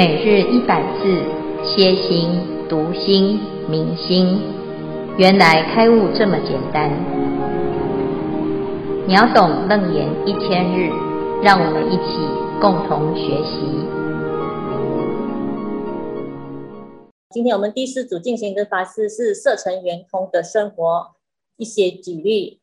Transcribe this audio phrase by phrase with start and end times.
[0.00, 1.12] 每日一百字，
[1.62, 2.30] 歇心、
[2.70, 4.40] 读心、明心，
[5.18, 6.90] 原来开悟这么简单。
[9.06, 10.88] 秒懂楞严一千日，
[11.42, 12.16] 让我们一起
[12.62, 13.60] 共同学习。
[17.28, 21.08] 今天我们第四组进行的法事是色尘圆通的生活
[21.58, 22.58] 一些举例。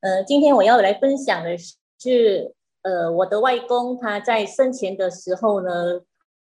[0.00, 6.00] 呃，今天我要来分享的是，呃，我的外公他在生前的时候呢。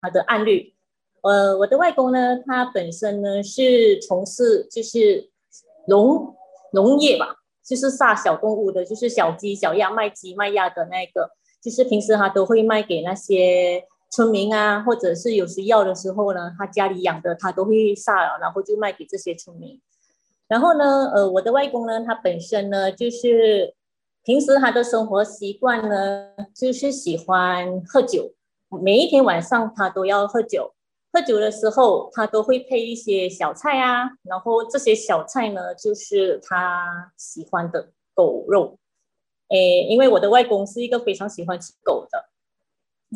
[0.01, 0.75] 他的案例，
[1.21, 5.29] 呃，我的外公呢，他本身呢是从事就是
[5.87, 6.35] 农
[6.73, 7.35] 农业吧，
[7.65, 11.31] 就是杀小动物的，就是小鸡、小鸭、卖鸡卖鸭的那个，
[11.61, 19.79] 就是平时他都会卖给那些村民啊，或者是有时要的时候呢，他家里养的他都会杀了，然后就卖给这些村民。
[20.47, 23.75] 然后呢，呃，我的外公呢，他本身呢就是
[24.23, 28.33] 平时他的生活习惯呢，就是喜欢喝酒。
[28.77, 30.73] 每一天晚上他都要喝酒，
[31.11, 38.77] 喝酒的时候他都会配一些小菜啊，然后这些小菜呢就是他喜欢的狗肉，
[39.47, 42.29] 诶，因为我的外公是一个非常喜欢吃狗的，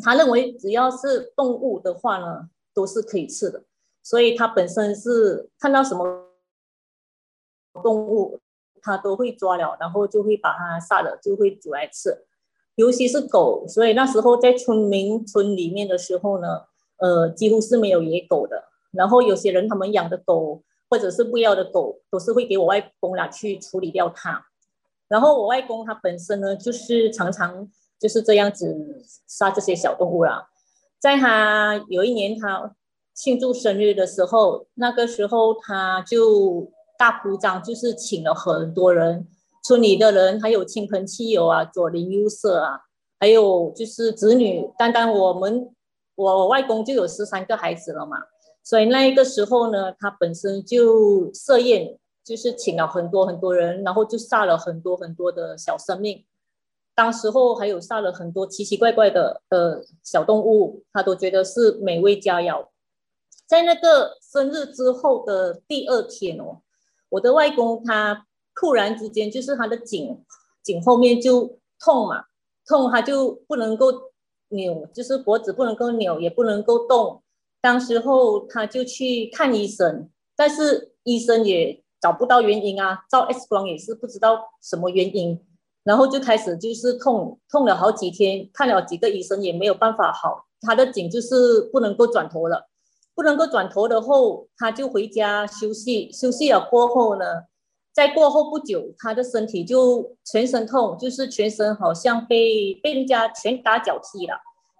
[0.02, 3.62] 他认为只要是动物的话呢都是可以吃的，
[4.02, 6.30] 所以他本身是看到什么
[7.82, 8.40] 动物
[8.82, 12.26] 他都会抓了，然后就会把它杀了，就会煮来吃。
[12.76, 16.62] 尤其是狗，所以那时候在村民村里面的时候呢，
[16.98, 18.64] 呃，几乎是没有野狗的。
[18.90, 24.44] 然后有些人他们养的狗或者是不要的狗，都是会给我外公拿去处理掉它。
[25.08, 27.68] 然后我外公他本身呢，就是常常
[28.00, 30.48] 就是这样子杀这些小动物啦。
[30.98, 32.74] 在他有一年他
[33.14, 39.28] 庆祝生日的时候，那个时候他就大铺张，就是请了很多人。
[39.64, 42.82] 村里的人，还有亲朋戚友啊，左邻右舍啊，
[43.18, 45.74] 还有就是子女，单单我们
[46.16, 48.18] 我外公就有十三个孩子了嘛，
[48.62, 56.22] 所以那一个时候呢，他本身就设宴，就是请了很多很多人，然后就杀了很多很多的小生命。
[56.94, 62.68] 当时候还有杀了很多奇奇怪怪的呃小动物，他都觉得是美味佳肴。
[63.46, 66.60] 在那个生日之后的第二天哦，
[67.08, 68.26] 我的外公他。
[68.54, 70.24] 突然之间，就是他的颈
[70.62, 72.24] 颈后面就痛嘛，
[72.66, 73.92] 痛他就不能够
[74.48, 77.22] 扭，就是脖子不能够扭，也不能够动。
[77.60, 85.40] 当时候他就去看医生，但是医生也找不到原因啊，照 X 光也是不知道什么原因，
[85.82, 92.68] 然后就开始就是痛，痛了好几天，看了几个医生也没有办法好，他的颈就是不能够转头了，
[93.14, 97.24] 不能够转头的后，他就回家休息，休息了过后呢。
[97.94, 104.34] 在过后不久，他的身体就全身痛，就是全身好像被被人家拳打脚踢了，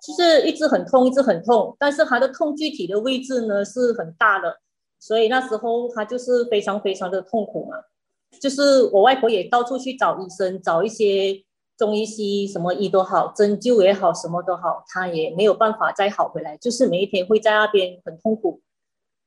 [0.04, 1.76] 就是一直很痛，一直很痛。
[1.78, 4.56] 但是他的痛具体的位置呢是很大的，
[4.98, 7.76] 所以那时候他就是非常非常的痛苦嘛。
[8.40, 11.40] 就是我外婆也到处去找医生，找一些
[11.78, 18.60] 中医西医什么医都好，针灸也好，什么都好，他也没有办法再好回来，就是每一天会在那边很痛苦。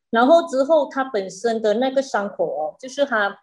[0.09, 3.39] 然后之后他本身的那个伤口哦，就是他。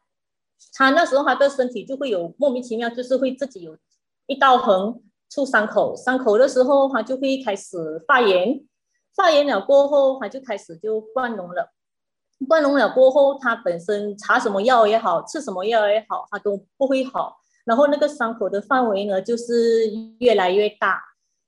[0.75, 3.77] 他那时候他的身体就会有莫名其妙，就是会自己有
[4.27, 8.65] 一道横出伤口，伤口的时候他就会开始发炎，
[9.15, 11.73] 发炎了过后他就开始就灌脓了，
[12.49, 21.01] 灌脓了过后他本身擦什么药也好，吃什么药也好，他都不会好，然后那个伤口的范围呢就是越来越大，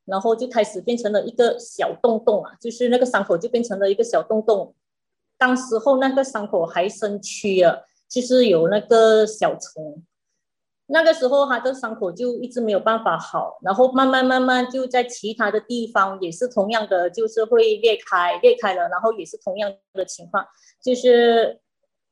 [0.04, 4.74] 然后就开始变成了一个小洞洞啊，就是那个伤口就变成了一个小洞洞，
[5.36, 7.86] 当时候那个伤口还生蛆了。
[8.08, 10.02] 就是有那个小虫，
[10.86, 20.46] 那个时候他的伤口就一直没有办法好，然后慢慢慢慢就在其他的地方也是同样的，就是会裂开，裂开了，然后也是同样的情况，
[20.80, 21.60] 就是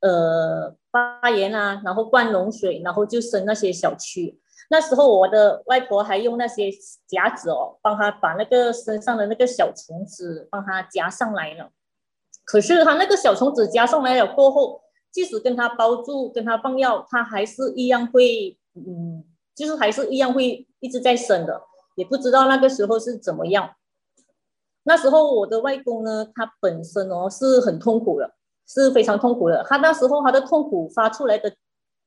[0.00, 4.37] 呃发炎啊，然后灌脓水，然后就生那些小蛆。
[4.70, 6.70] 那时候我的外婆还用那些
[7.06, 11.70] 夹子哦，帮他把那个身上的那个小虫子帮他夹上来了。
[12.44, 14.83] 可是他那个小虫子夹上来了过后。
[15.14, 19.22] 即使跟他包住，跟他放药，他还是一样会，嗯，
[19.55, 21.62] 就是还是一样会一直在生的，
[21.94, 23.76] 也不知道那个时候是怎么样。
[24.82, 28.34] 那时候我的外公呢，他本身哦是很痛苦的，
[28.66, 29.64] 是非常痛苦的。
[29.69, 31.49] 他那时候他的痛苦发出来的，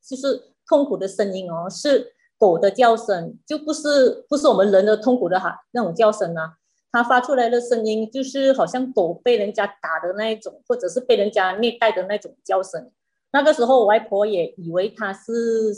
[0.05, 6.57] 就是痛苦的声音哦，是狗的叫声，就不是不是我们人的痛苦的哈那种叫声啊。
[6.91, 12.91] 他发出来的声音就是好像狗被人家打的那一种，或者是被人家虐待的那种叫声。
[13.31, 15.75] 那个时候，我外婆也以为他是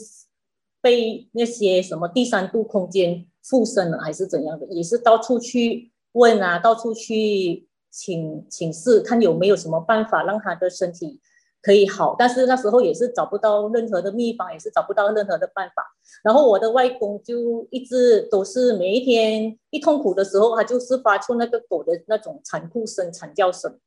[0.81, 11.19] 被那些什么第三度空间附身了，还是怎样的，也是到处去问啊，到处去请请示，看有没有什么办法让他的身体
[11.61, 12.15] 可以好。
[12.17, 15.83] 但是那时候也是找不到任何的秘方，也是找不到任何的办法。
[16.23, 23.79] 然后我的外公就一直都是每一天一痛苦的时候，他就是发出那个狗的那种残酷声、惨叫声。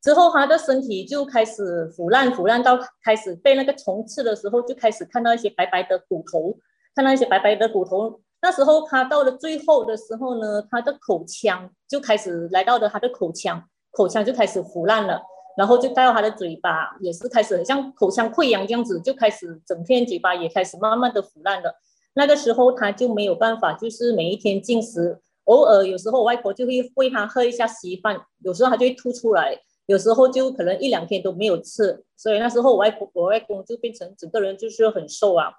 [0.00, 6.56] 之后他的身体就开始腐烂，腐烂到开始被那个虫刺的时候，就开始看到一些白白的骨头，
[6.94, 8.20] 看到一些白白的骨头。
[8.40, 13.60] 那时候他到了最后的时候呢，他的口腔就开始来到了他的口腔，
[13.90, 15.20] 口腔就开始腐烂了，
[15.56, 21.74] 然后就带到他的嘴巴，也是开始很像口腔溃疡这样子，就开始整片嘴巴也开始慢慢的腐烂了。
[22.14, 29.58] 那个时候他就没有办法，就是每一天进食，偶尔有时候我外婆就会喂他喝一下稀饭，有时候他就会吐出来，
[29.88, 35.50] 有时候就可能一两天都没有吃，所以那时候我外婆我外公就变成整个人就是很瘦啊。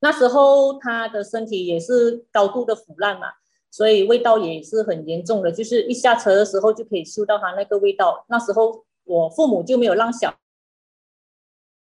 [0.00, 3.28] 那时候他的身体也是高度的腐烂嘛，
[3.70, 8.26] 所以味道也是很严重的，就是一下车的时候就可以嗅到他那个味道。
[8.28, 10.36] 那时候我父母就没有让小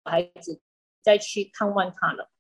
[0.02, 0.60] 孩子
[1.02, 2.30] 再去看望他了。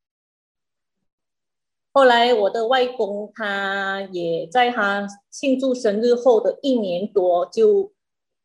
[1.92, 7.92] 后来我的外公他也在他庆祝生日后的一年多就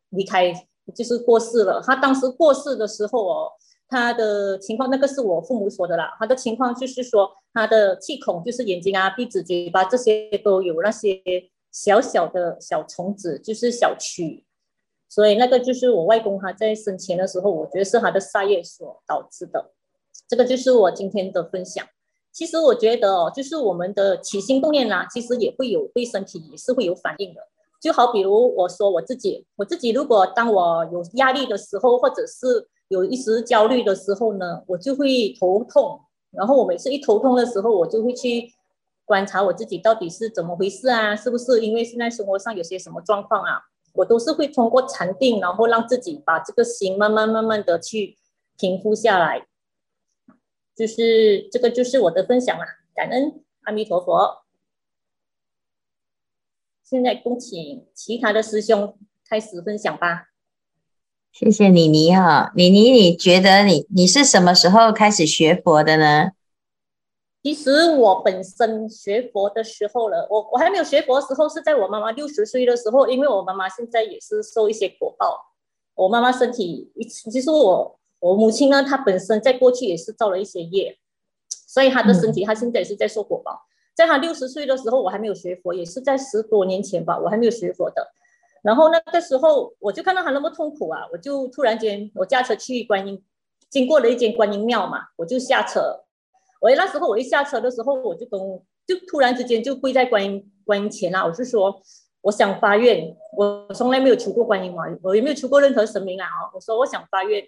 [0.09, 0.53] 离开，
[0.95, 1.81] 就是过世了。
[1.85, 3.51] 他当时过世的时候哦。
[3.89, 6.13] 他的情况，那个是我父母说的啦。
[6.19, 11.21] 他的情况就是说，他的气孔，就是眼睛啊、鼻子、嘴巴这些都有那些
[11.71, 14.43] 小小的小虫子，就是小蛆。
[15.07, 19.71] 所以那个就是我外公他在生前的时候，我觉得是他的杀业所导致的。
[20.27, 21.87] 这个就是我今天的分享。
[22.33, 27.39] 其实我觉得哦，就是我们的起心动念啦，其实也会有对身体也是会有反应的。
[27.79, 36.01] 就好比如我说我自己，我自己如果当我有压力的时候，或者是有一时焦虑的时候呢，我就会头痛。
[36.31, 38.51] 然后我每次一头痛的时候，我就会去
[39.05, 41.15] 观察我自己到底是怎么回事啊？
[41.15, 43.61] 是不是因为现在生活上有些什么状况啊？
[43.93, 48.17] 我都是会通过禅定，然后让自己把这个心慢慢慢慢的去
[48.57, 49.47] 平复下来。
[50.75, 54.43] 就是这个就是我的分享啊，感恩阿弥陀佛。
[56.89, 58.97] 现在恭请其他的师兄
[59.29, 60.27] 开始分享吧。
[61.33, 66.31] 谢谢妮妮哈，妮妮，你觉得你你是什么时候开始学佛的呢？
[67.43, 75.37] 其实我本身学佛的时候了，我我还没有学佛的时候是在我妈妈六十岁的时候，因为我妈妈现在也是受一些果报。
[75.93, 76.89] 我妈妈身体，
[77.29, 80.97] 其实我我母亲呢，她本身在过去也是造了一些业，
[81.49, 83.63] 所以她的身体她现在也是在受果报。
[83.97, 88.07] 在他六十岁的时候，我还没有学佛，也是在十多年前吧，我还没有学佛的。
[88.61, 93.23] 然后那个时候，我就看到他那么痛苦啊，我就突然间，我驾车去观音，
[93.71, 96.03] 经过了一间观音庙嘛，我就下车。
[96.61, 98.39] 我那时候我一下车的时候，我就跟
[98.85, 101.81] 就突然之间就跪在观音观音前啊，我是说，
[102.21, 107.43] 我想发愿，我从来没有求过观音嘛，我也没有求过任何神明啊，我说我想发愿，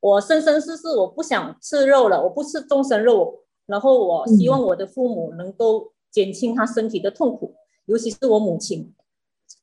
[0.00, 7.54] 我生生世世我不想吃肉了，我不吃众生肉，然后我希望我的父母能够减轻他身体的痛苦，
[7.86, 8.94] 尤其是我母亲。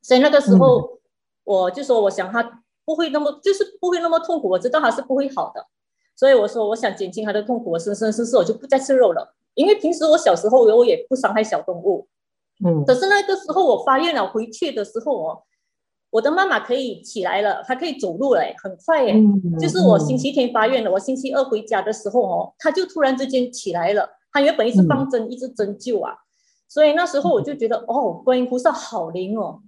[0.02, 1.00] 所以那个时候，
[1.44, 4.50] 我就说，我想他不会那么，就是不会那么痛苦。
[4.50, 5.66] 我知道他是不会好的，
[6.16, 7.72] 所以我说，我想减轻他的痛苦。
[7.72, 12.08] 我生生世世我就不再吃肉了，因为平时我小时候我也不伤害小动物。
[12.66, 12.84] 嗯。
[12.86, 15.44] 可是那个时候我发愿了回去的时候，哦，
[16.14, 19.16] 我的妈妈可以起来了，她可以走路了，很快耶。
[19.60, 24.08] 就是我星期天发愿了，我星期二回家的时候哦，她就突然之间起来了。
[24.32, 26.16] 她原本一直放针，一直针灸啊，
[26.68, 29.64] 所以那时候我就觉得，哦，观音菩萨好灵哦。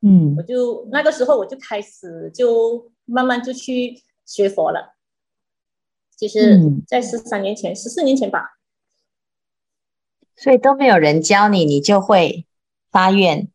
[0.00, 4.96] 嗯，我就那个时候我就开始就慢慢就去学佛了，
[6.18, 8.58] 就是在十三年前、十四年前吧。
[10.34, 12.46] 所以都没有人教你，你就会
[12.90, 13.48] 发愿。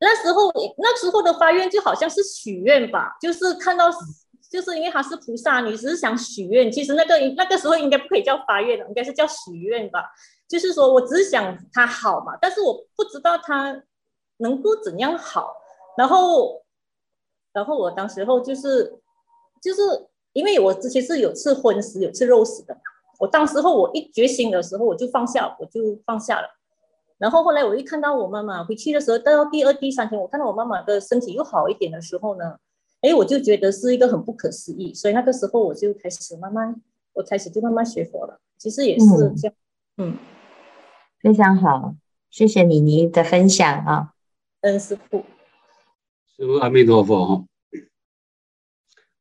[0.00, 3.90] 那时候那时候的发愿就好像是许愿吧，就是看到，
[4.50, 6.70] 就是因为她是菩萨，你只是想许愿。
[6.70, 10.04] 其实那个那个时候应该不可以叫发愿的，应该是叫许愿吧。
[10.48, 13.82] 就是说我只是想她好嘛，但是我不知道她
[14.38, 15.54] 能够怎样好。
[15.96, 16.62] 然后，
[17.52, 19.00] 然后我当时候就是，
[19.62, 19.80] 就是
[20.32, 22.76] 因为我之前是有吃荤食，有吃肉食的。
[23.20, 26.48] 我当时候我一觉醒的时候，我就放下，我就放下了。
[27.18, 32.58] 然后后来我一看到我妈妈回去的时候，到第二、第三天，我看到我妈妈的身体又好一点的时候呢，
[33.00, 34.92] 哎，我就觉得是一个很不可思议。
[34.92, 36.74] 所以那个时候我就开始慢慢，
[37.12, 38.40] 我开始就慢慢学佛了。
[38.58, 39.06] 其实也是
[39.36, 39.54] 这样，
[39.96, 40.18] 嗯，嗯，
[41.20, 41.94] 非常好，
[42.30, 44.12] 谢谢妮妮的分享啊，
[44.62, 45.24] 恩师傅。
[46.36, 47.46] 师傅阿弥陀佛，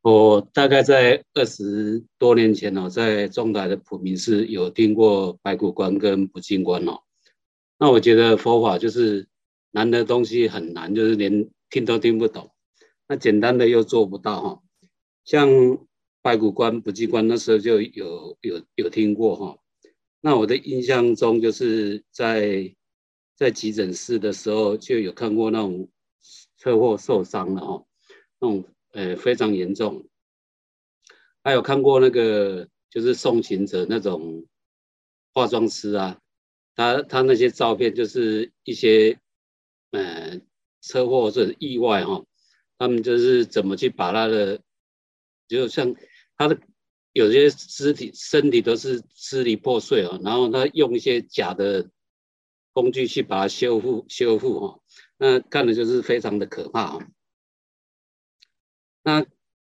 [0.01, 6.99] 我大概在二十多年前哦，在中台的普明寺有听过白骨观跟不净观哦。
[7.83, 9.27] 那我觉得佛法就是
[9.71, 12.49] 难的东西很难，就是连听都听不懂。
[13.09, 14.63] 那简单的又做不到哈，
[15.25, 15.49] 像
[16.21, 19.57] 白骨观、不净观那时候就有有有听过哈。
[20.21, 22.73] 那我的印象中就是在
[23.35, 25.89] 在急诊室的时候就有看过那种
[26.57, 27.83] 车祸受伤的哈，
[28.39, 28.63] 那种
[28.93, 30.07] 呃非常严重。
[31.43, 34.45] 还有看过那个就是送行者那种
[35.33, 36.21] 化妆师啊，
[36.75, 39.19] 他他那些照片就是一些
[39.91, 40.39] 呃
[40.81, 42.25] 车祸或者意外哈。
[42.79, 44.61] 他们就是怎么去把他的，
[45.47, 45.95] 就像
[46.35, 46.59] 他的
[47.13, 51.89] 有些尸体身体都是支离破碎啊，然后他用一些假的
[52.73, 54.79] 工具去把它修复修复哈，
[55.17, 57.07] 那看的就是非常的可怕啊。
[59.03, 59.25] 那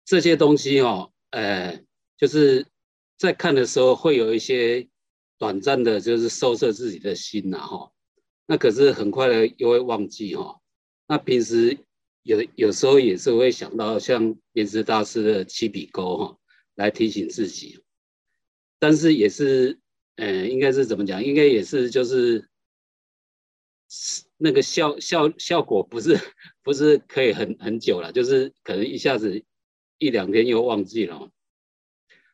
[0.05, 1.81] 这些东西哦，呃，
[2.17, 2.67] 就是
[3.17, 4.87] 在看的时候会有一些
[5.39, 7.91] 短暂的，就是收摄自己的心呐哈。
[8.45, 10.61] 那可是很快的又会忘记哈。
[11.07, 11.79] 那平时。
[12.23, 16.37] 有有时候也是会想到像莲池大师的七笔勾哈，
[16.75, 17.81] 来提醒自己，
[18.77, 19.79] 但是也是，
[20.17, 21.23] 呃，应该是怎么讲？
[21.23, 22.47] 应该也是就是
[24.37, 26.19] 那个效效效果不是
[26.61, 29.43] 不是可以很很久了，就是可能一下子
[29.97, 31.31] 一两天又忘记了。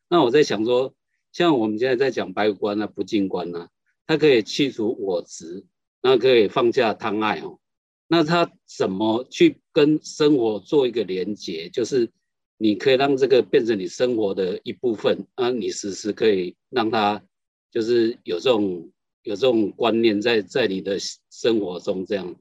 [0.10, 0.94] 那我在想说，
[1.36, 3.68] 像我们现在在讲白骨观啊、不净观啊，
[4.08, 5.66] 它可以去除我执，
[6.02, 7.60] 那可以放下贪爱哦。
[8.08, 11.68] 那他怎么去跟生活做一个连接？
[11.74, 12.10] 就是
[12.58, 17.22] 你可以让这个变成你生活的一部分啊，你时时可以让他
[17.70, 18.90] 就是有这种
[19.24, 20.98] 有这种观念在在你的
[21.30, 22.34] 生活中这样，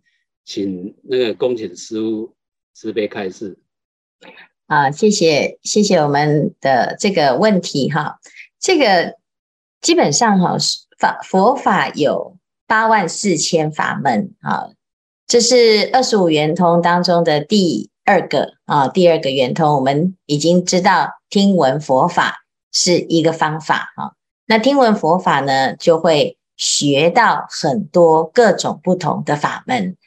[0.44, 2.32] 请那个恭请师父
[2.72, 3.58] 慈悲开示。
[4.66, 8.18] 啊，谢谢谢谢我们的这个问题哈，
[8.64, 9.16] 这个
[9.82, 10.56] 基本上哈
[10.98, 14.70] 法佛法有八万四千法门啊。
[15.26, 24.16] 这是二十五圆通当中的第二个啊，第二个圆通，我们已经知道听闻佛法是一个方法啊。
[24.46, 29.98] 那听闻佛法呢，就会学到很多各种不同的法门。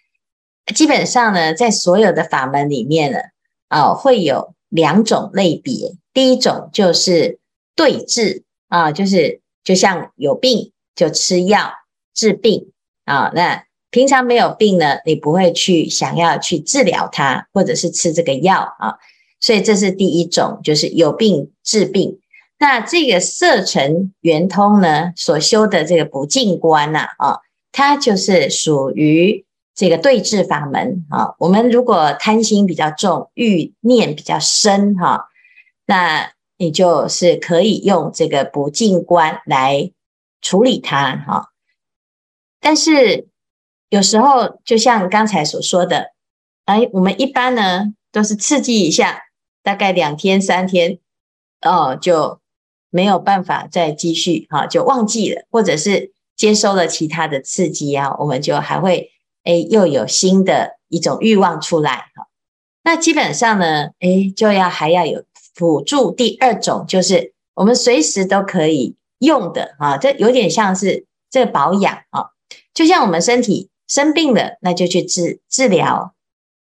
[0.74, 3.20] 基本上呢，在所有的法门里面呢，
[3.68, 5.96] 啊，会有两种类别。
[6.12, 7.40] 第一种就是
[7.76, 11.72] 对治啊，就是就像有病就吃药
[12.14, 12.72] 治病
[13.06, 13.64] 啊，那。
[13.90, 18.96] 平常没有病呢，你不会去想要去治疗它，或者是吃这个药啊，
[19.40, 22.20] 所以这是第一种，就是有病治病。
[22.60, 27.40] 那这个色尘圆通呢，所修的这个不净观呐，啊，
[27.72, 31.34] 它就是属于这个对治法门啊。
[31.40, 35.30] 我们如果贪心比较重，欲念比较深哈，
[35.86, 39.92] 那你就是可以用这个不净观来
[40.42, 41.50] 处理它哈，
[42.60, 43.28] 但是。
[43.90, 46.12] 有时候就像刚才所说的，
[46.66, 49.22] 哎，我们一般呢都是刺激一下，
[49.64, 51.00] 大概两天三天，
[51.62, 52.42] 哦，就
[52.90, 59.10] 没有办法再继续哈，就忘记了，或者是接收了其他的刺激啊，我们就还会
[59.46, 62.28] 哎又有新的一种欲望出来哈。
[62.84, 65.24] 那基本上呢，哎，就要还要有
[65.58, 72.28] 辅助第二种，就是我们随时都可以用的啊，这有点像是这个保养啊，
[72.74, 73.70] 就像我们身体。
[73.90, 76.14] 生病了，那就去治治疗。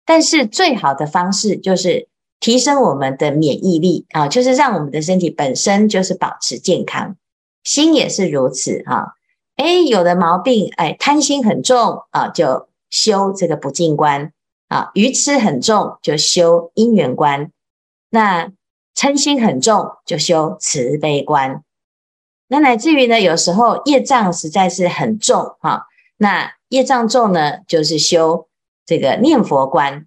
[0.05, 2.07] 但是最好的方式就是
[2.39, 7.17] 提升我们的免疫力啊，就是让我们的身体本身就是保持健康，
[7.65, 9.15] 心也是如此哈。
[9.57, 14.31] 哎，有的毛病，哎，贪心很重啊，就修这个不净观
[14.69, 17.47] 啊；愚痴很重，就修因缘观；
[18.09, 18.53] 那
[18.97, 21.63] 嗔心很重，就修慈悲观。
[22.47, 25.85] 那乃至于呢，有时候业障实在是很重哈，
[26.17, 26.57] 那。
[26.69, 28.49] 业障重呢，就是修
[28.85, 30.05] 这个念佛观。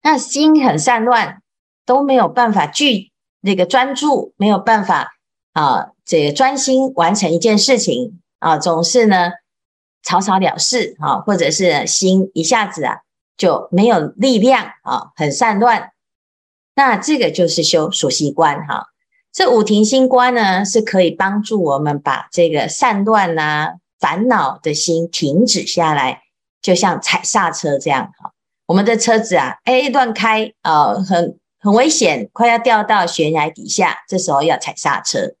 [0.00, 1.42] 那心很散乱，
[1.84, 3.10] 都没有办法聚
[3.40, 5.16] 那个专注，没有办法
[5.52, 9.32] 啊，这个专心完成一件事情啊，总是呢
[10.04, 13.00] 草草了事啊，或者是心一下子啊
[13.36, 15.90] 就没有力量啊，很散乱。
[16.76, 18.86] 那这个就是修属息观哈、
[19.32, 23.74] 这五停心观呢，是可以帮助我们把这个散乱呐、啊。
[23.98, 26.20] 烦恼的心停止下来，
[26.60, 28.32] 就像踩刹车这样哈。
[28.66, 35.32] 我们的车子啊，哎，乱开啊，很很危险，快要掉到悬崖底下，这时候要踩刹车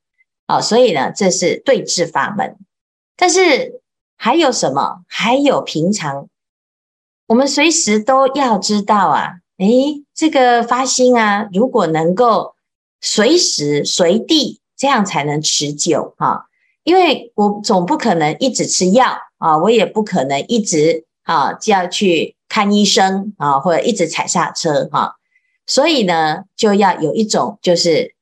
[0.46, 0.58] 啊。
[0.58, 2.56] 所以呢，这是对治法门。
[3.14, 3.82] 但是
[4.16, 5.04] 还有什么？
[5.06, 6.26] 还有平常，
[7.26, 9.66] 我们随时都要知道啊，哎，
[10.14, 12.54] 这个发心啊，如果能够
[13.00, 16.48] 随时随地，这样才能持久哈。
[16.84, 25.16] 因为我总不可能一直吃药啊，我也不可能一直啊就要去看医生啊，或者一直踩刹车哈。
[25.66, 28.14] 所以呢，就要有一种就是，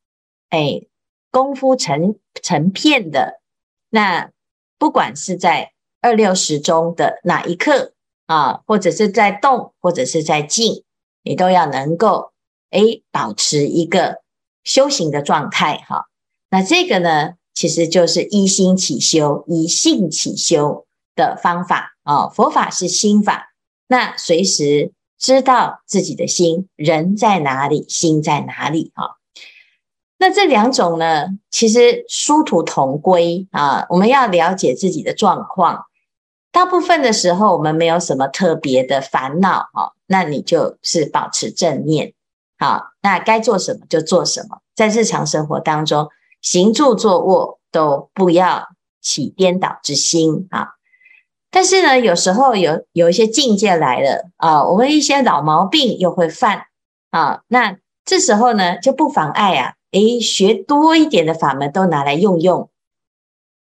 [0.49, 0.81] 哎，
[1.31, 3.41] 功夫成成片的。
[3.91, 4.31] 那
[4.79, 7.93] 不管是在二六时中的哪一刻
[8.27, 10.85] 啊，或者是在动，或者是在静，
[11.25, 12.31] 你都要能够
[12.71, 14.23] 哎保持一个
[14.63, 16.05] 修行的状态哈。
[16.51, 22.29] 那这个呢，其实就是一心起修，依性起修的方法啊。
[22.29, 23.55] 佛法是心法，
[23.89, 24.93] 那随时。
[25.17, 29.17] 知道自己的心，人在哪里，心在哪里啊？
[30.19, 33.87] 那这两种呢，其实殊途同归啊。
[33.89, 35.87] 我们要了解自己的状况，
[36.53, 42.15] 大部分的时候我们没有什么特别的烦恼啊，那你就是保持正念
[42.59, 46.09] 好，那该做什么就做什么，在日常生活当中，
[46.41, 48.69] 行住坐卧都不要
[49.01, 50.69] 起颠倒之心啊。
[51.51, 56.67] 但是呢，有时候有有一些境界来了啊，我们一些老毛病又会犯
[57.11, 62.71] 啊，那这时候呢就不妨碍啊，诶，学多一点的法门都拿来用用。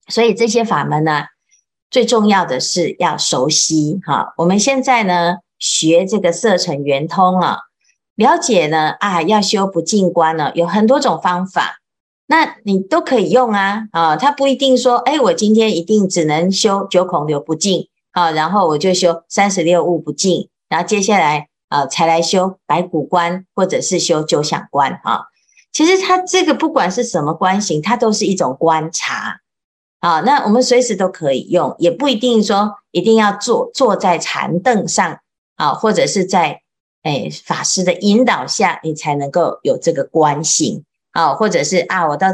[0.08, 1.26] 所以这些法门呢，
[1.90, 4.34] 最重要的是要熟悉哈。
[4.38, 7.60] 我们现在呢学这个色尘圆通啊，
[8.16, 11.78] 了解呢啊，要修不净观呢，有很多种方法。
[12.28, 25.26] 那你都可以用啊，啊，他不一定说，哎，我今天一定只能修九孔流不净，啊，然后我就修三十六物不净，然后接下来啊才来修白骨观或者是修九想观啊。
[25.74, 29.40] 其实他这个不管是什么观型，它都是一种观察
[30.00, 30.20] 啊。
[30.22, 35.20] 那我们随时都可以用，也不一定说一定要坐坐在禅凳上
[35.62, 36.64] 啊，或者是在
[37.04, 40.84] 哎法师的引导下，你才能够有这个观行。
[41.12, 42.30] 啊，或者是啊，我到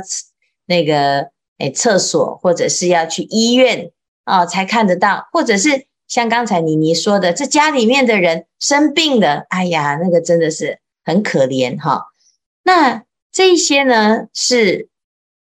[0.65, 3.91] 那个诶厕所，或者是要去医院
[4.23, 12.05] 啊，才看得到，或者是像刚才妮妮说的，这家里面的人生病了，哎呀，那个真的是很可怜哈。
[12.63, 14.87] 那这些呢是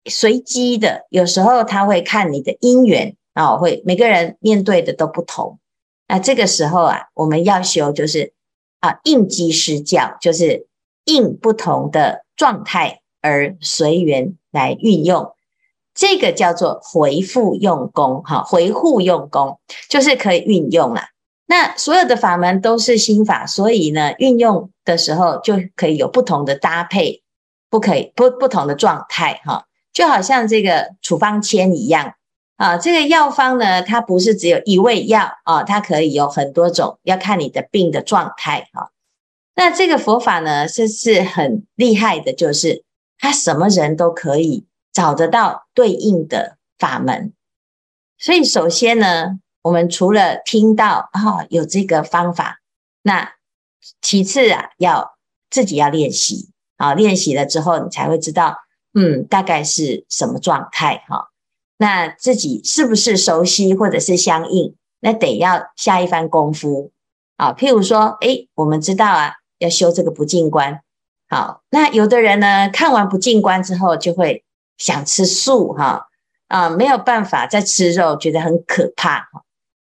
[0.05, 5.59] 随机的，有时候他会看你的因缘啊，会每个人面对的都不同。
[6.07, 8.33] 那这个时候啊，我们要修就是
[8.79, 10.67] 啊，应机施教，就是
[11.05, 13.01] 应不同的状态。
[13.19, 15.33] 而随缘来运用，
[15.93, 21.01] 这个叫做回复用功，哈，回护用功就是可以运用了。
[21.47, 27.21] 那所有的法门都是心法，所以呢，运用的时候就可以有不同的搭配，
[27.69, 32.13] 不可以不不同的状态，哈，就好像这个处方签一样
[32.57, 32.77] 啊。
[32.77, 38.91] 这个药方呢，它不是只有一味药啊，它可以有很多种，要看你的病的状态，哈。
[39.55, 42.83] 那这个佛法呢，是是很厉害的，就是。
[43.19, 47.33] 他什么人都可以找得到对应的法门，
[48.19, 52.59] 所以首先呢，我们除了听到啊、有这个方法，
[53.01, 53.31] 那
[54.03, 55.17] 其次啊，要
[55.49, 58.55] 自己要练习啊，练习了之后，你才会知道，
[58.93, 61.31] 嗯，大概是什么状态哈、
[61.77, 66.91] 那自己是不是熟悉或者是相应，那得要下一番功夫
[67.35, 67.53] 啊。
[67.53, 70.81] 譬如说，诶，我们知道啊，要修这个不净观。
[71.29, 74.43] 好，那有的人呢，看完不净观之后，就会
[74.77, 76.07] 想吃素哈
[76.47, 79.27] 啊，没有办法再吃肉，觉得很可怕。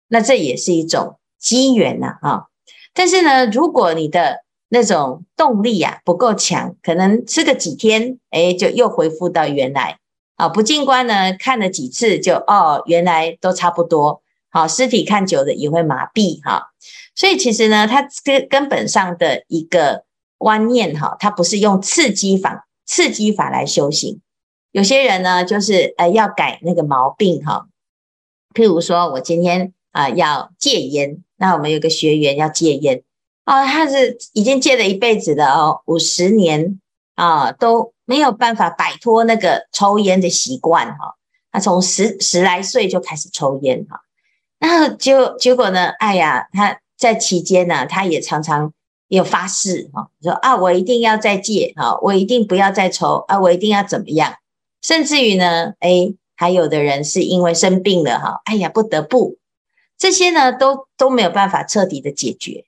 [0.08, 2.46] 那这也是一种机缘呐啊。
[2.92, 9.98] 但是呢，如果你的那种动力啊不够强，可能吃个几天，哎，就又恢复到原来
[10.36, 10.48] 啊。
[10.48, 14.22] 不净观呢，看了几次就哦，原来都差不多。
[14.50, 16.68] 好，尸体看久了也会麻痹哈。
[17.14, 20.06] 所以其实呢，它根根本上的一个。
[20.38, 24.20] 观念哈，它不是用刺激法、刺激法来修行。
[24.70, 27.68] 有些人呢，就是呃要改那个毛病哈。
[28.52, 33.02] 譬如说，我今天啊、要戒烟，那我们有个学员要戒烟
[33.46, 36.78] 哦，他是已经戒了一辈子的哦，五十年
[37.14, 41.16] 啊都没有办法摆脱那个抽烟的习惯哈。
[41.52, 44.00] 他从十十来岁就开始抽烟哈，
[44.58, 48.72] 那结结果呢，哎呀，他在期间呢，他也常常。
[49.08, 54.34] 有发誓哈，说啊，我一定要再戒哈，我一定不要再抽啊，我一定要怎么样？
[54.82, 59.38] 甚至于呢，哎，还有的人是因为生病了哈，哎呀，不得不
[59.96, 62.64] 这些呢，都都没有办法彻底的解决。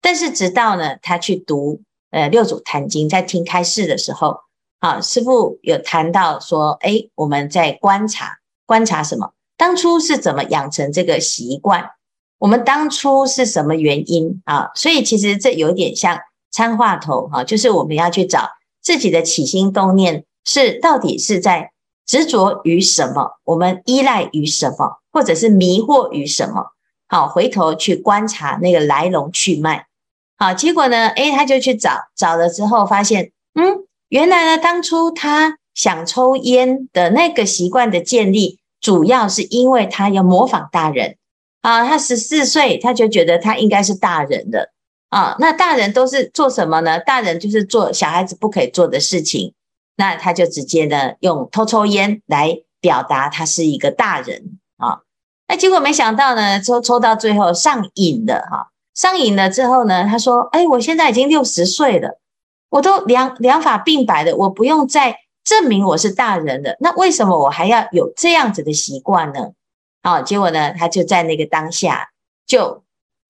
[0.00, 4.38] 但是直到呢，他去读呃六祖坛经，在听开示的时候，
[4.84, 9.32] 啊，师父有谈到说，哎，我们在观察观察什么？
[9.56, 11.92] 当初是怎么养成这个习惯？
[12.36, 14.70] 我们当初是什么原因啊？
[14.74, 16.20] 所以其实这有点像
[16.50, 18.50] 参话头哈，就是我们要去找
[18.82, 21.72] 自己的起心动念是到底是在
[22.04, 26.66] 执着于什么，我们依赖于什么，或者是迷惑于什么
[27.08, 29.86] 好，回头去观察那个来龙去脉。
[30.36, 41.16] 好，结果呢，诶，他就去找，找了之后发现，嗯，原来呢，当初他想抽烟的那个习惯的建立，主要是因为他要模仿大人。
[41.62, 44.72] 啊，他十四岁，他就觉得他应该是大人了。
[45.08, 46.98] 啊，那大人都是做什么呢？
[47.00, 49.54] 大人就是做小孩子不可以做的事情。
[49.96, 54.98] 那他就直接呢，用偷抽烟来表达他是一个大人啊。
[55.48, 58.68] 那结果没想到呢，抽抽到最后上瘾了哈。
[58.94, 62.20] 上瘾了之后呢，他说：“哎，我现在已经六十岁了，
[62.68, 66.76] 我都两两发鬓白的，我不用再证明我是大人了。
[66.80, 69.50] 那为什么我还要有这样子的习惯呢？”
[70.02, 72.10] 好，结果呢，他就在那个当下，
[72.46, 72.82] 就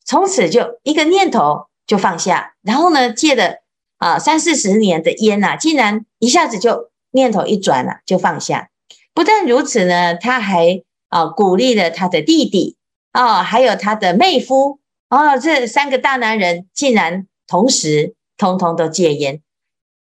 [0.05, 3.63] 从此就一个念头就放下，然后呢，戒了
[3.99, 8.71] 啊三四十年的烟呐、竟然一下子就念头一转了、啊，就放下。
[9.15, 12.77] 不但如此呢，他还啊鼓励了他的弟弟
[13.13, 19.43] 啊，还有他的妹夫啊，这三个大男人竟然同时通通都戒烟，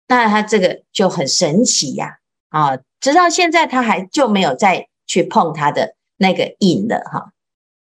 [0.07, 5.95] 那他这个就很神奇呀啊，直到现在他还就没有再去碰他的。
[6.21, 7.31] 那个瘾了哈，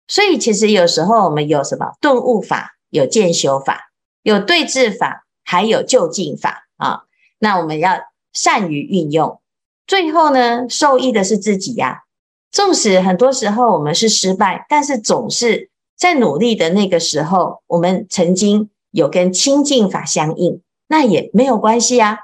[0.08, 3.92] 所以其实有时候我们有什么顿悟法，有渐修法，
[4.24, 7.04] 有对治法，还有就近法啊。
[7.38, 8.00] 那我们要
[8.34, 9.40] 善于运用，
[9.86, 12.06] 最后呢，受益的是自己呀。
[12.52, 22.20] 纵使很多时候我们是失败，但是总是在努力的那个时候，我们曾经有跟清净法相应，那也没有关系啊。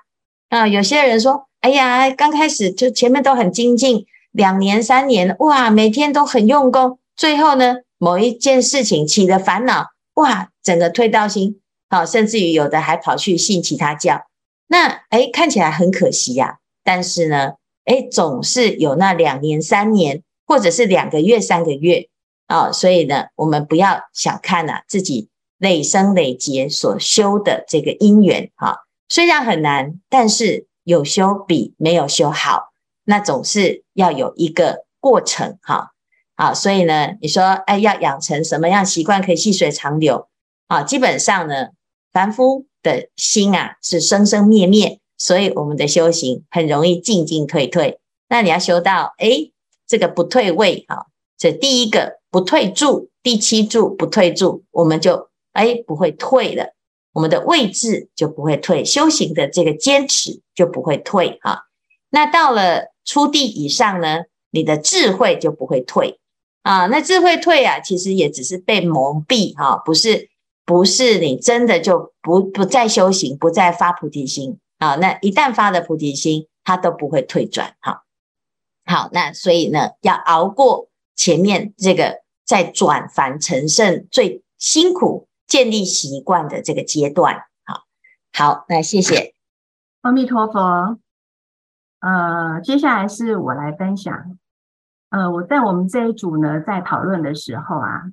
[0.49, 4.05] 啊，有些人说，哎呀，刚开始就前面都很精进。
[4.31, 14.27] 两年三年，哇，每天都很用功，最后呢，某一件事情起了烦恼，哇，整个退道心，好，甚至于有的还跑去信其他教，
[14.67, 16.55] 那诶看起来很可惜呀、啊。
[16.83, 17.53] 但是呢，
[17.85, 22.07] 诶总是有那两年三年，或者是两个月三个月，
[22.45, 32.69] 啊，所以呢，我们不要小看呐、啊、自己累生累劫所修的这个因缘，哈，虽然很难，但是有修比没有修好。
[33.03, 35.91] 那总是要有一个过程，哈，
[36.35, 40.27] 好，所以呢，你说，哎，要养成什么样习惯可以细水长流？
[40.67, 41.69] 啊，基本上呢，
[42.13, 47.99] 凡夫的心啊是生生灭灭，所以我们的修行很容易进进退退。
[48.27, 49.49] 那你要修到，哎，
[49.87, 56.73] 这个不退位，哈，这第一个不退住，第七住不退住，我们就哎不会退了，
[57.13, 61.67] 我们的位置就不会退，修行的这个坚持就不会退，哈。
[62.09, 62.93] 那到了。
[63.05, 66.19] 初地以上呢，你的智慧就不会退
[66.61, 66.85] 啊。
[66.85, 70.29] 那智慧退啊，其实也只是被蒙蔽哈，不是
[70.63, 74.93] 不是你真的就不不再修行，不再发菩提心啊。
[74.97, 78.03] 那一旦发了菩提心，它都不会退转哈。
[78.85, 87.47] 好，那所以呢，要熬过前面这个在转凡成圣最辛苦建立习惯的这个阶段。
[87.65, 87.83] 好，
[88.31, 89.33] 好，那谢谢，
[90.01, 90.99] 阿弥陀佛。
[91.99, 94.37] 呃，接下来是我来分享。
[95.09, 98.03] 呃，我在我们这一组呢，在讨论的时候啊，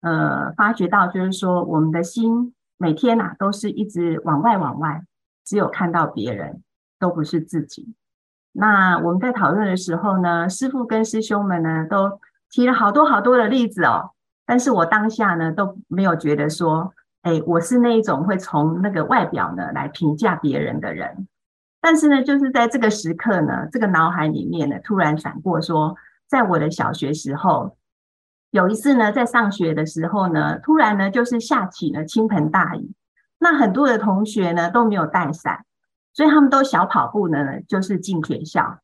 [0.00, 5.02] 呃，发觉到就是说，我们的心每天呐、啊，都是一直往外往外，
[5.44, 6.62] 只有看到别人，
[6.98, 7.94] 都不是自己。
[8.52, 12.18] 那我们在讨论的时候呢，师父跟师兄们呢，都
[12.50, 14.12] 提了好多好多的例子哦。
[14.44, 21.28] 但是我当下呢，都没有觉得说，哎，我是那一种会从那个外表呢来评价别人的人。
[21.80, 25.96] 但是呢，就是在这个时刻呢，这个脑海里面呢，突然闪过说，
[26.28, 27.76] 在我的小学时候，
[28.50, 32.92] 有一次呢，在上学的时候呢，突然呢，就是下起了倾盆大雨，
[33.38, 35.64] 那很多的同学呢都没有带伞，
[36.12, 38.78] 所以他们都小跑步呢，就是进学校，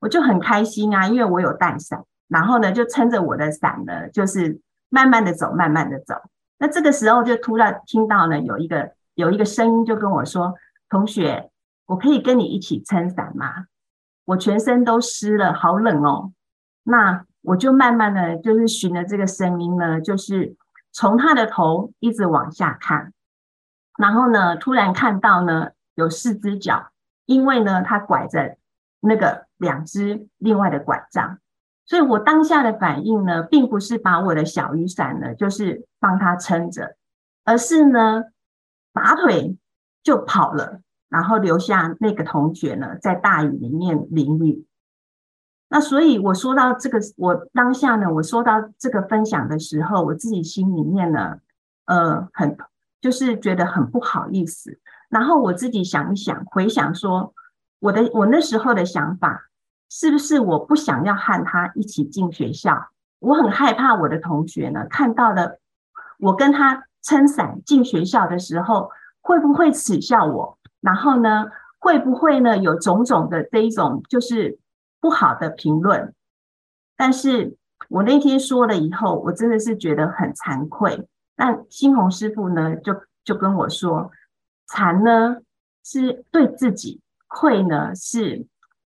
[0.00, 4.60] 我就很开心啊，因为我有带伞，然后呢，就撑着我的伞呢，就是
[4.92, 6.14] 慢慢的走，慢慢的走。
[6.58, 10.54] 那这个时候就突然听到呢，有一个有一个声音就跟我说，
[10.88, 11.48] 同学。
[11.86, 13.66] 我可以跟你一起撑伞吗？
[14.24, 16.32] 我全身都湿了，好冷哦。
[16.84, 20.56] 那我就慢慢的就是循着这个声音呢，就是
[20.92, 23.12] 从他的头一直往下看，
[23.98, 26.92] 然后呢，突然看到呢有四只脚，
[27.26, 28.56] 因为呢他拐着
[29.00, 31.40] 那个两只另外的拐杖，
[31.84, 36.96] 所以我当下的反应呢，并不是把我的小雨伞呢，就是帮他撑着，
[37.44, 38.24] 而是呢
[38.92, 39.56] 拔腿
[40.02, 40.80] 就跑了。
[41.08, 44.64] 然后留下那个同学呢，在大雨里面淋雨。
[45.68, 51.38] 那所以我说到这个，我当下呢，我说到这个分享的时候，我自己心里面呢，
[51.84, 52.56] 呃，很
[53.02, 54.78] 就是觉得很不好意思。
[55.10, 57.34] 然后我自己想一想，回想说，
[57.80, 59.50] 我的我那时候的想法，
[59.94, 65.60] 是不是我不想要和他一起进学校，我很害怕我的同学呢看到了
[66.18, 70.58] 我跟他撑伞进学校的时候，会不会耻笑我？
[70.80, 71.44] 然后呢，
[71.78, 74.58] 会不会呢有种种的这一种就是
[74.98, 76.14] 不好的评论？
[76.96, 77.58] 但是
[77.90, 81.06] 我那天说了以后，我真的是觉得很惭愧。
[81.36, 84.10] 那新红师傅呢，就就跟我说，
[84.66, 85.42] 惭呢
[85.84, 88.46] 是对自己，愧呢是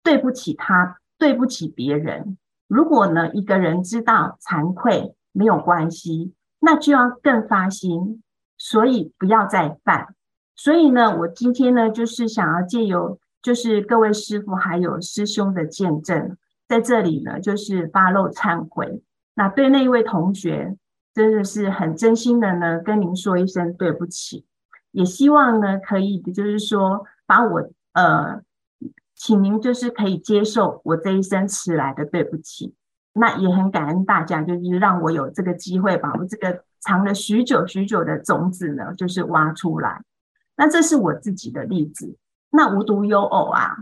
[0.04, 2.38] 对不起他，对不起别人。
[2.68, 8.22] 如果呢一个人知道惭愧没有关系，那就要更发心，
[8.58, 10.14] 所以不要再犯。
[10.56, 16.38] 所以呢，我今天呢就是想要借由就是各位师父还有师兄的见证，
[16.68, 19.02] 在这里呢就是发露忏悔。
[19.36, 20.78] 那对那一位同学。
[21.16, 24.48] 真的是很真心的呢，跟您说一声对不起，
[24.90, 28.42] 也希望呢可以，就是说把我呃，
[29.16, 32.76] 请您就是可以接受我这一生迟来的对不起。
[33.14, 40.02] 那也很感恩大家，就是让我有这个机会，把我这个藏了许久许久的种子呢，就是挖出来。
[40.56, 42.18] 那这是我自己的例子。
[42.50, 43.78] 那无独有偶啊，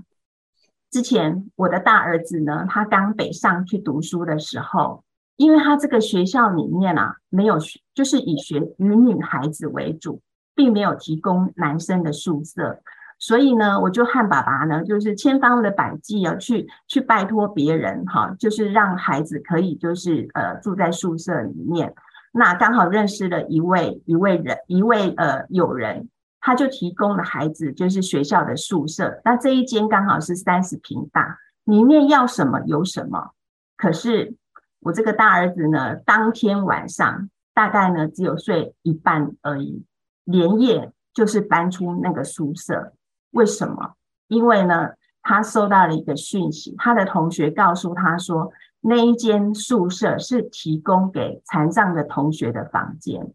[0.90, 5.04] 之前我的大儿子呢，他刚北上去读书的时候。
[5.38, 7.58] 因为他这个学校里面啊，没有，
[7.96, 10.22] 就是以学以女孩子为主，
[10.54, 12.80] 并没有提供男生的宿舍，
[13.22, 21.94] 所以呢，我就和爸爸呢，就是千方的百计啊，去去拜托别人哈，就是让孩子可以就是呃住在宿舍里面。
[22.34, 26.10] 那刚好认识了一位一位人一位呃友人，
[26.42, 29.22] 他就提供了孩子就是学校的宿舍。
[29.24, 33.32] 那这一间刚好是三十平大，里面要什么有什么，
[33.78, 34.36] 可是。
[34.84, 39.86] 我这个大儿子呢，当天晚上大概呢只有睡一半而已，
[40.24, 42.92] 连夜就是搬出那个宿舍。
[43.32, 43.96] 为什么？
[44.28, 44.92] 因为呢，
[45.22, 53.34] 他收到了一个讯息，他的同学告诉他说，那一间宿舍是提供给残障的同学的房间，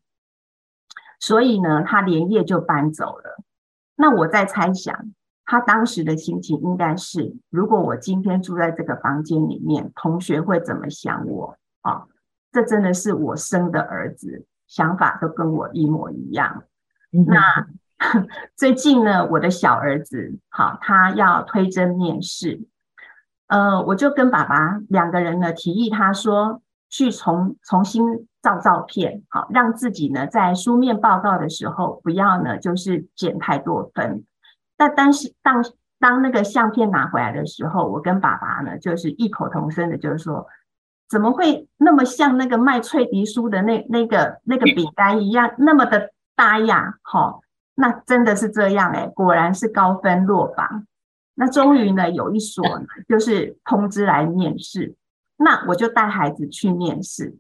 [1.21, 3.43] 所以呢，他连夜就搬走了。
[3.97, 5.13] 那我在猜想。
[5.49, 11.57] 他当时的心情应该是：如果我今天住在这个房间里面，同学会怎么想我？
[11.83, 12.09] 啊，
[12.51, 16.65] 这真的是我生的儿子，想法都跟我一模一样。
[17.13, 17.69] 那
[18.57, 22.61] 最近呢，我的小儿子，好，他要推甄面试，
[23.49, 34.25] 呃，我就跟爸爸两个人呢提议，他说去重重新照照片，好，让自己呢在书面报告的时候不要呢就是减太多分。
[34.77, 35.65] 但但是当
[35.99, 40.47] 当那个相片拿回来的时候，我跟爸爸呢，就是异口同声的，就是说，
[41.09, 46.95] 怎么会那么像那个卖脆皮酥的那那个那个饼干一样，那么的大呀？
[47.03, 47.41] 好，
[47.77, 50.85] 那真的是这样哎，果然是高分落榜。
[51.37, 54.97] 那终于呢，有一所呢，就是通知来面试，
[55.37, 57.37] 那我就带孩子去面试，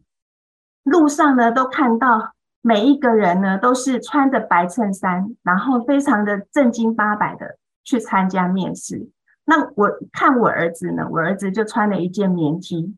[0.85, 2.33] 路上呢都看到。
[2.63, 9.09] 每一个人呢，都是穿着白衬衫，然后非常的正经八百的去参加面试。
[9.45, 12.97] 那我看我儿子呢，我儿子就穿了一件棉 T，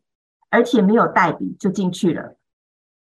[0.49, 2.33] 而且没有带笔就进去了。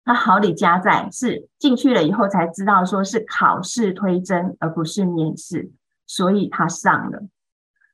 [0.05, 5.71] 他好李家在是进去了以后才知道说是考试推甄，而不是面试，
[6.07, 7.23] 所以他上了。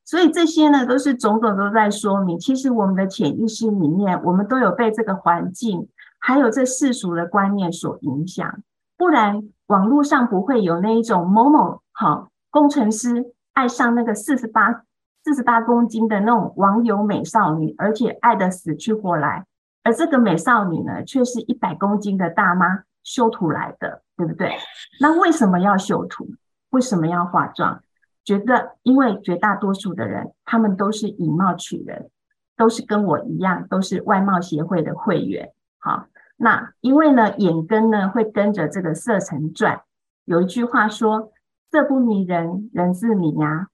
[0.05, 5.89] 所以这些呢，都是种种都在说明，其实我们的潜意识里面，我们都有被这个环境。
[6.23, 8.63] 还有这世俗的观念所影响，
[8.99, 14.83] 不然网络上不会有那一种某某好工程师爱上那个四十八
[15.25, 19.47] 四十八公斤的那种网友美少女，而且爱得死去活来，
[19.83, 24.53] 而这个美少女呢，却是一百公斤的大妈修图来的，对不对？
[25.01, 26.29] 那为什么要修图？
[26.71, 27.83] 为什么要化妆？
[28.25, 32.11] 觉得因为绝大多数的人，他们都是以貌取人，
[32.57, 35.51] 都是跟我一样，都是外貌协会的会员。
[35.79, 39.81] 好，那因为呢，眼根呢会跟着这个色尘转。
[40.27, 41.33] 有一句话说
[41.73, 43.69] ：“色不迷人，人自迷呀。”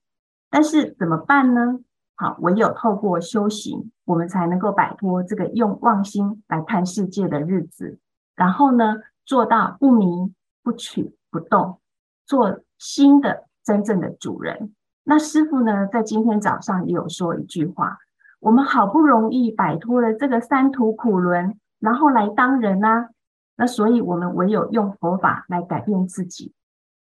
[0.49, 1.79] 但是怎么办呢？
[2.19, 7.99] 好，唯有透过修行，我们才能够摆脱这个用妄心来看世界的日子。
[8.35, 11.79] 然后呢，做到不迷、不取、不动，
[12.25, 14.73] 做心的真正的主人。
[15.03, 17.99] 那师父呢，在今天早上也有说一句话：
[18.39, 21.59] 我们好不容易摆脱了这个三途苦轮。
[21.79, 23.09] 然后来当人啊，
[23.55, 26.51] 那所以我们唯有用佛法来改变自己，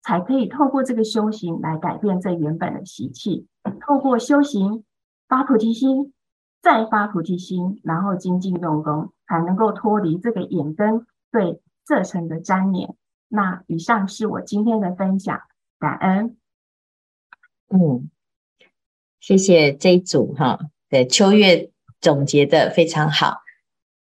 [0.02, 3.48] 才可以透过这个修行来改变这原本的习气。
[3.80, 4.84] 透过修行
[5.30, 6.12] 发菩提心，
[6.60, 12.96] 再发菩提心，然后精进用功，才能够脱离这个眼根对色尘的沾黏。
[13.28, 15.40] 那以上是我今天的分享，
[15.78, 16.36] 感恩。
[17.68, 18.10] 嗯，
[19.20, 23.42] 谢谢这一组哈的秋月总结的非常好。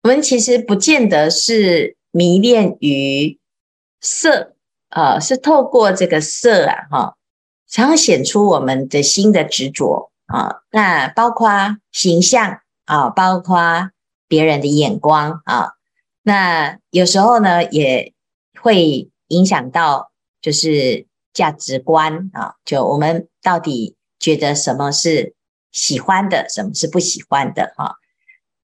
[0.04, 3.38] 我们其实不见得是迷恋于
[4.00, 4.54] 色，
[4.88, 7.16] 呃，是透过这个色啊，哈，
[7.66, 10.62] 常常显出我们的心的执着啊。
[10.70, 11.50] 那包括
[11.90, 13.90] 形象啊，包括
[14.28, 15.72] 别人的眼光啊，
[16.22, 18.14] 那有时候呢，也
[18.62, 25.34] 会影响到就是价值观啊，就我们到底觉得什么是
[25.72, 27.96] 喜欢的，什么是不喜欢的哈。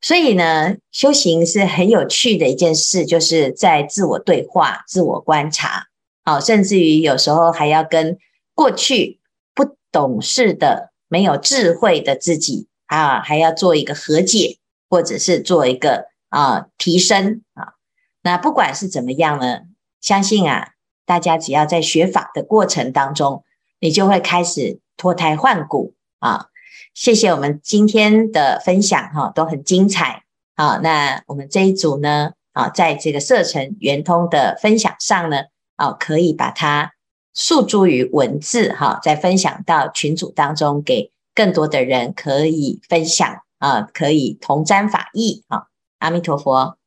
[0.02, 5.86] 所以呢，修行是很有趣的一件事，就是在自我对话、自我观察，
[6.24, 8.18] 好，甚至于有时候还要跟
[8.56, 9.20] 过去
[9.54, 17.74] 不懂事的、没有智慧的自己啊，还要做一个和解，或者是做一个啊提升啊。
[18.22, 19.64] 那不管是怎么样呢，
[20.00, 20.70] 相信啊，
[21.06, 23.44] 大家只要在学法的过程当中，
[23.82, 26.46] 你就会开始脱胎换骨啊。
[26.94, 30.24] 谢谢我们今天的分享哈，都很精彩。
[30.56, 35.44] 啊，那我们这一组呢，啊，在这个色尘圆通的分享上呢，
[35.76, 36.94] 啊，可以把它
[37.34, 45.68] 诉诸于文字哈，再分享到群组当中，给更多的人可以分享啊，可以同沾法益啊。
[46.00, 46.78] 阿弥陀佛。